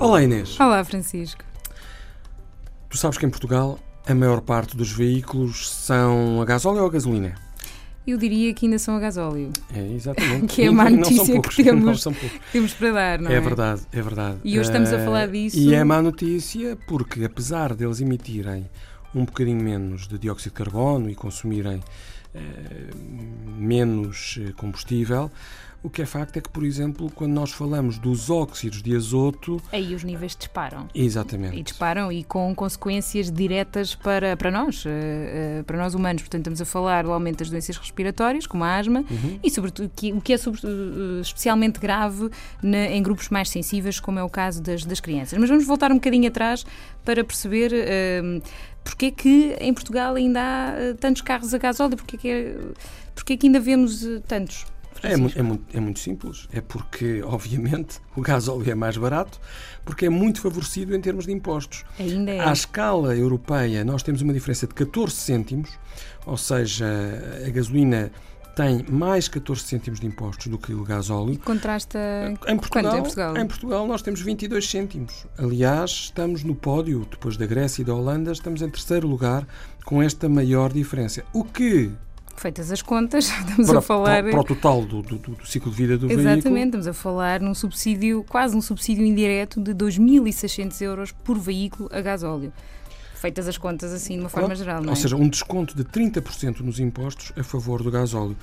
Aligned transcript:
Olá 0.00 0.22
Inês. 0.22 0.58
Olá 0.58 0.82
Francisco. 0.84 1.44
Tu 2.88 2.96
sabes 2.96 3.18
que 3.18 3.26
em 3.26 3.30
Portugal 3.30 3.78
a 4.06 4.14
maior 4.14 4.40
parte 4.40 4.76
dos 4.76 4.90
veículos 4.90 5.70
são 5.70 6.40
a 6.40 6.44
gasóleo 6.44 6.80
ou 6.80 6.86
a 6.86 6.90
gasolina? 6.90 7.34
Eu 8.06 8.16
diria 8.16 8.52
que 8.54 8.64
ainda 8.66 8.78
são 8.78 8.96
a 8.96 8.98
gasóleo. 8.98 9.50
É, 9.72 9.86
exatamente. 9.92 10.46
Que 10.54 10.62
é 10.62 10.68
a 10.68 10.72
má 10.72 10.88
notícia 10.90 11.34
poucos, 11.34 11.54
que 11.54 11.62
temos, 11.62 12.04
temos 12.50 12.72
para 12.74 12.92
dar, 12.92 13.18
não 13.20 13.30
é? 13.30 13.34
É 13.34 13.40
verdade, 13.40 13.82
é 13.92 14.02
verdade. 14.02 14.38
E 14.42 14.58
hoje 14.58 14.68
estamos 14.70 14.90
a 14.92 14.96
Eh, 14.96 15.04
falar 15.04 15.28
disso. 15.28 15.58
E 15.58 15.74
é 15.74 15.84
má 15.84 16.00
notícia 16.02 16.76
porque, 16.88 17.24
apesar 17.24 17.74
deles 17.74 18.00
emitirem 18.00 18.68
um 19.14 19.24
bocadinho 19.24 19.62
menos 19.62 20.08
de 20.08 20.18
dióxido 20.18 20.52
de 20.52 20.56
carbono 20.56 21.10
e 21.10 21.14
consumirem 21.14 21.80
eh, 22.34 22.40
menos 23.58 24.38
eh, 24.40 24.52
combustível, 24.56 25.30
o 25.82 25.88
que 25.88 26.02
é 26.02 26.06
facto 26.06 26.36
é 26.36 26.40
que, 26.40 26.48
por 26.50 26.62
exemplo, 26.64 27.10
quando 27.14 27.32
nós 27.32 27.50
falamos 27.52 27.98
dos 27.98 28.28
óxidos 28.28 28.82
de 28.82 28.94
azoto. 28.94 29.60
Aí 29.72 29.94
os 29.94 30.04
níveis 30.04 30.36
disparam. 30.36 30.88
Exatamente. 30.94 31.56
E 31.56 31.62
disparam 31.62 32.12
e 32.12 32.22
com 32.22 32.54
consequências 32.54 33.30
diretas 33.30 33.94
para, 33.94 34.36
para 34.36 34.50
nós, 34.50 34.84
eh, 34.86 35.60
eh, 35.60 35.62
para 35.64 35.78
nós 35.78 35.94
humanos. 35.94 36.22
Portanto, 36.22 36.40
estamos 36.42 36.60
a 36.60 36.64
falar 36.66 37.04
do 37.04 37.12
aumento 37.12 37.38
das 37.38 37.48
doenças 37.50 37.76
respiratórias, 37.78 38.46
como 38.46 38.62
a 38.64 38.76
asma, 38.76 39.00
Uhum. 39.10 39.38
e 39.42 39.50
sobretudo 39.50 39.90
que- 39.96 40.12
o 40.12 40.20
que 40.20 40.32
é 40.34 40.36
sobre- 40.36 40.60
eh, 40.64 41.20
especialmente 41.22 41.80
grave 41.80 42.28
na- 42.62 42.86
em 42.88 43.02
grupos 43.02 43.28
mais 43.30 43.48
sensíveis, 43.48 43.98
como 43.98 44.18
é 44.18 44.22
o 44.22 44.28
caso 44.28 44.62
das, 44.62 44.84
das 44.84 45.00
crianças. 45.00 45.38
Mas 45.38 45.48
vamos 45.48 45.66
voltar 45.66 45.90
um 45.90 45.94
bocadinho 45.94 46.28
atrás 46.28 46.64
para 47.04 47.24
perceber 47.24 47.70
eh, 47.72 48.40
porque 48.84 49.06
é 49.06 49.10
que 49.10 49.56
em 49.60 49.72
Portugal 49.72 50.14
ainda 50.14 50.40
há 50.40 50.94
tantos 50.98 51.22
carros 51.22 51.52
a 51.54 51.58
gasóleo, 51.58 51.96
porque 51.96 52.16
é 52.16 52.18
que, 52.18 52.28
é- 52.28 52.56
porque 53.14 53.32
é 53.32 53.36
que 53.36 53.46
ainda 53.46 53.60
vemos 53.60 54.06
tantos. 54.28 54.66
É, 55.02 55.12
é 55.12 55.16
muito, 55.42 55.76
é 55.76 55.80
muito 55.80 55.98
simples. 55.98 56.48
É 56.52 56.60
porque, 56.60 57.22
obviamente, 57.26 58.00
o 58.16 58.20
gasóleo 58.20 58.70
é 58.70 58.74
mais 58.74 58.96
barato, 58.96 59.40
porque 59.84 60.06
é 60.06 60.10
muito 60.10 60.40
favorecido 60.40 60.94
em 60.94 61.00
termos 61.00 61.26
de 61.26 61.32
impostos. 61.32 61.84
Ainda 61.98 62.30
é. 62.30 62.40
À 62.40 62.52
escala 62.52 63.16
europeia, 63.16 63.84
nós 63.84 64.02
temos 64.02 64.22
uma 64.22 64.32
diferença 64.32 64.66
de 64.66 64.74
14 64.74 65.14
cêntimos, 65.14 65.70
ou 66.26 66.36
seja, 66.36 66.86
a 67.46 67.50
gasolina 67.50 68.12
tem 68.54 68.84
mais 68.90 69.28
14 69.28 69.62
cêntimos 69.62 70.00
de 70.00 70.06
impostos 70.06 70.48
do 70.48 70.58
que 70.58 70.74
o 70.74 70.84
gasóleo. 70.84 71.38
Contrasta 71.38 71.98
Em 72.46 72.56
Portugal, 72.58 72.98
em 72.98 73.02
Portugal? 73.02 73.36
em 73.36 73.46
Portugal 73.46 73.86
nós 73.86 74.02
temos 74.02 74.20
22 74.20 74.68
cêntimos. 74.68 75.26
Aliás, 75.38 75.90
estamos 75.90 76.44
no 76.44 76.54
pódio, 76.54 77.06
depois 77.10 77.36
da 77.36 77.46
Grécia 77.46 77.82
e 77.82 77.84
da 77.84 77.94
Holanda, 77.94 78.32
estamos 78.32 78.60
em 78.60 78.68
terceiro 78.68 79.08
lugar 79.08 79.46
com 79.84 80.02
esta 80.02 80.28
maior 80.28 80.72
diferença. 80.72 81.24
O 81.32 81.44
que, 81.44 81.90
Feitas 82.40 82.72
as 82.72 82.80
contas, 82.80 83.26
estamos 83.38 83.66
para, 83.66 83.78
a 83.78 83.82
falar. 83.82 84.22
para, 84.22 84.30
para 84.30 84.40
o 84.40 84.44
total 84.44 84.80
do, 84.86 85.02
do- 85.02 85.18
do 85.18 85.46
ciclo 85.46 85.70
de 85.70 85.76
vida 85.76 85.98
do 85.98 86.06
Exatamente, 86.10 86.42
veículo, 86.44 86.64
estamos 86.64 86.86
a 86.86 86.94
falar 86.94 87.38
num 87.42 87.54
subsídio, 87.54 88.24
quase 88.26 88.56
um 88.56 88.62
subsídio 88.62 89.04
indireto 89.04 89.60
de 89.60 89.74
2.600 89.74 90.80
euros 90.80 91.12
por 91.12 91.38
veículo 91.38 91.90
a 91.92 92.00
gasóleo. 92.00 92.50
Feitas 93.20 93.46
as 93.46 93.58
contas 93.58 93.92
assim 93.92 94.14
de 94.14 94.20
uma 94.20 94.28
forma 94.30 94.54
geral, 94.54 94.80
não 94.80 94.88
é? 94.88 94.90
Ou 94.90 94.96
seja, 94.96 95.14
um 95.14 95.28
desconto 95.28 95.76
de 95.76 95.84
30% 95.84 96.60
nos 96.60 96.80
impostos 96.80 97.32
a 97.38 97.42
favor 97.44 97.82
do 97.82 97.90
gasóleo. 97.90 98.34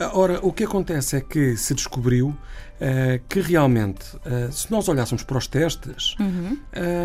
Ah, 0.00 0.10
Ora, 0.14 0.38
o 0.42 0.50
que 0.52 0.64
acontece 0.64 1.16
é 1.16 1.20
que 1.20 1.54
se 1.56 1.74
descobriu 1.74 2.34
ah, 2.80 3.20
que 3.28 3.40
realmente, 3.40 4.06
ah, 4.24 4.50
se 4.50 4.70
nós 4.70 4.88
olhássemos 4.88 5.22
para 5.22 5.36
os 5.36 5.46
testes, 5.46 6.16
Uhum. 6.18 6.56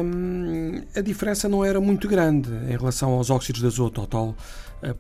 hum, 0.06 0.82
a 0.96 1.02
diferença 1.02 1.50
não 1.50 1.64
era 1.66 1.80
muito 1.82 2.08
grande 2.08 2.50
em 2.50 2.78
relação 2.78 3.12
aos 3.12 3.30
óxidos 3.30 3.60
de 3.62 3.68
azoto, 3.68 4.00
ao 4.02 4.08
tal 4.08 4.36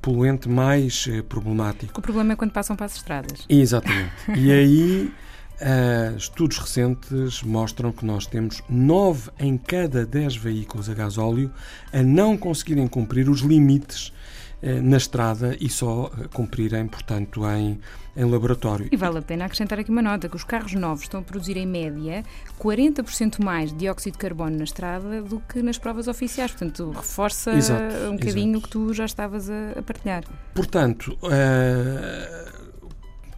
poluente 0.01 0.49
mais 0.49 1.05
eh, 1.07 1.21
problemático. 1.21 1.99
O 1.99 2.01
problema 2.01 2.33
é 2.33 2.35
quando 2.35 2.51
passam 2.51 2.75
para 2.75 2.87
as 2.87 2.95
estradas. 2.95 3.45
Exatamente. 3.47 4.11
E 4.35 4.51
aí, 4.51 5.13
ah, 5.61 6.13
estudos 6.15 6.57
recentes 6.57 7.41
mostram 7.43 7.91
que 7.91 8.05
nós 8.05 8.25
temos 8.25 8.61
9 8.69 9.31
em 9.39 9.57
cada 9.57 10.05
10 10.05 10.35
veículos 10.35 10.89
a 10.89 10.93
gasóleo 10.93 11.51
a 11.91 12.03
não 12.03 12.37
conseguirem 12.37 12.87
cumprir 12.87 13.29
os 13.29 13.41
limites 13.41 14.11
eh, 14.59 14.81
na 14.81 14.97
estrada 14.97 15.55
e 15.59 15.69
só 15.69 16.11
eh, 16.19 16.27
cumprirem, 16.33 16.87
portanto, 16.87 17.47
em, 17.47 17.79
em 18.15 18.25
laboratório. 18.25 18.87
E 18.91 18.97
vale 18.97 19.19
a 19.19 19.21
pena 19.21 19.45
acrescentar 19.45 19.77
aqui 19.77 19.91
uma 19.91 20.01
nota, 20.01 20.27
que 20.27 20.35
os 20.35 20.43
carros 20.43 20.73
novos 20.73 21.03
estão 21.03 21.19
a 21.19 21.23
produzir, 21.23 21.57
em 21.57 21.65
média, 21.67 22.23
40% 22.59 23.43
mais 23.43 23.71
dióxido 23.71 24.13
de 24.13 24.17
carbono 24.17 24.57
na 24.57 24.63
estrada 24.63 25.21
do 25.21 25.39
que 25.41 25.61
nas 25.61 25.77
provas 25.77 26.07
oficiais. 26.07 26.49
Portanto, 26.49 26.89
reforça 26.89 27.51
Exato, 27.51 27.95
um 28.09 28.17
bocadinho 28.17 28.57
o 28.57 28.61
que 28.63 28.69
tu 28.69 28.91
já 28.95 29.05
estavas 29.05 29.47
a, 29.47 29.73
a 29.77 29.83
partilhar. 29.83 30.23
Portanto, 30.55 31.15
ah, 31.21 32.56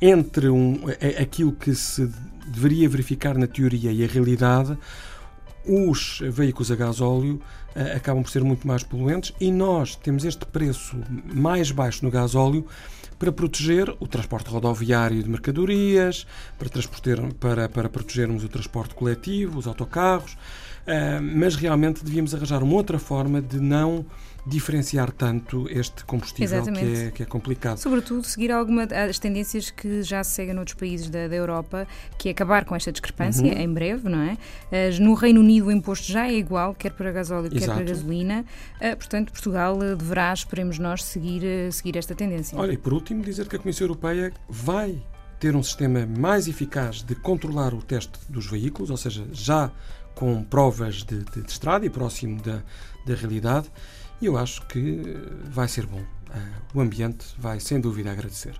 entre 0.02 0.50
um, 0.50 0.80
a- 0.88 1.22
aquilo 1.22 1.52
que 1.52 1.74
se 1.76 2.10
deveria 2.48 2.88
verificar 2.90 3.38
na 3.38 3.48
teoria 3.48 3.92
e 3.92 4.04
a 4.04 4.08
realidade, 4.08 4.78
os 5.66 6.20
veículos 6.32 6.72
a 6.72 6.76
gasóleo 6.76 7.40
ah, 7.76 7.96
acabam 7.98 8.24
por 8.24 8.30
ser 8.32 8.44
muito 8.44 8.68
mais 8.68 8.84
poluentes 8.84 9.34
e 9.40 9.52
nós 9.52 9.96
temos 9.96 10.24
este 10.26 10.46
preço 10.46 10.96
mais 11.34 11.72
baixo 11.72 12.04
no 12.04 12.10
gasóleo 12.12 12.66
para 13.20 13.32
proteger 13.34 13.94
o 14.00 14.08
transporte 14.08 14.50
rodoviário 14.50 15.22
de 15.22 15.30
mercadorias, 15.30 16.26
para, 16.58 16.70
para, 17.38 17.68
para 17.70 17.90
protegermos 17.90 18.46
o 18.46 18.50
transporte 18.50 18.96
coletivo, 18.96 19.60
os 19.60 19.68
autocarros, 19.68 20.38
mas 21.22 21.56
realmente 21.56 22.04
devíamos 22.04 22.34
arranjar 22.34 22.64
uma 22.64 22.74
outra 22.74 23.00
forma 23.00 23.42
de 23.42 23.60
não 23.60 24.06
diferenciar 24.46 25.12
tanto 25.12 25.68
este 25.70 26.04
combustível 26.06 26.64
que 26.64 26.80
é, 26.80 27.12
que 27.12 27.24
é 27.24 27.26
complicado. 27.26 27.78
Sobretudo, 27.78 28.26
seguir 28.26 28.52
alguma 28.52 28.84
as 28.84 29.20
tendências 29.20 29.70
que 29.70 30.02
já 30.02 30.24
se 30.24 30.32
seguem 30.32 30.54
noutros 30.54 30.76
países 30.76 31.10
da, 31.10 31.28
da 31.28 31.36
Europa, 31.36 31.88
que 32.18 32.30
é 32.30 32.32
acabar 32.32 32.66
com 32.66 32.76
esta 32.76 32.92
discrepância 32.92 33.46
Uhum. 33.46 33.60
em 33.60 33.72
breve, 33.74 34.10
não 34.10 34.20
é? 34.22 34.38
No 35.00 35.14
Reino 35.14 35.40
Unido 35.42 35.68
o 35.68 35.72
imposto 35.72 36.12
já 36.12 36.28
é 36.28 36.34
igual, 36.34 36.74
quer 36.74 36.92
para 36.94 37.12
gasóleo, 37.12 37.50
quer 37.50 37.66
para 37.66 37.84
gasolina. 37.84 38.46
Ah, 38.82 38.96
portanto, 38.96 39.32
Portugal 39.32 39.82
eh, 39.84 39.96
deverá, 39.96 40.34
esperemos 40.34 40.80
nós, 40.80 41.04
seguir, 41.04 41.44
eh, 41.44 41.70
seguir 41.72 41.98
esta 41.98 42.16
tendência. 42.16 42.58
Olha, 42.58 42.72
e 42.72 42.78
por 42.78 42.94
último, 42.94 43.22
dizer 43.24 43.48
que 43.48 43.56
a 43.56 43.60
Comissão 43.60 43.86
Europeia 43.86 44.32
vai 44.48 45.02
ter 45.40 45.56
um 45.56 45.64
sistema 45.64 46.06
mais 46.06 46.48
eficaz 46.48 47.02
de 47.04 47.14
controlar 47.16 47.74
o 47.74 47.82
teste 47.82 48.20
dos 48.28 48.48
veículos, 48.48 48.90
ou 48.90 48.98
seja, 48.98 49.26
já 49.32 49.72
com 50.20 50.44
provas 50.44 50.96
de, 51.04 51.24
de- 51.24 51.42
de 51.44 51.50
estrada 51.50 51.86
e 51.86 51.90
próximo 51.90 52.42
da, 52.42 52.62
da 53.06 53.16
realidade, 53.16 53.68
e 54.22 54.26
eu 54.26 54.38
acho 54.38 54.66
que 54.68 55.02
vai 55.50 55.68
ser 55.68 55.86
bom. 55.86 56.04
Eh, 56.36 56.52
O 56.74 56.82
ambiente 56.82 57.26
vai, 57.38 57.58
sem 57.62 57.80
dúvida, 57.80 58.12
agradecer. 58.12 58.54